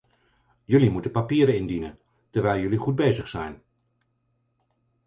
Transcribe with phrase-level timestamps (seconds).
[0.65, 1.99] Jullie moeten papieren indienen,
[2.29, 3.61] terwijl jullie goed bezig zijn.